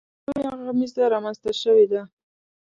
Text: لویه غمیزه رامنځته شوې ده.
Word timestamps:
لویه 0.25 0.51
غمیزه 0.63 1.03
رامنځته 1.13 1.51
شوې 1.61 1.85
ده. 1.91 2.01